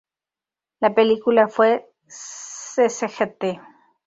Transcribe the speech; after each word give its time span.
La 0.79 0.95
película 0.95 1.47
fue 1.47 1.85
"Sgt. 2.09 3.59